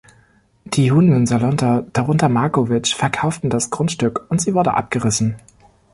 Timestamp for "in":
1.13-1.27